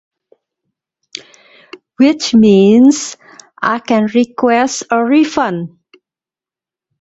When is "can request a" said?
3.77-5.05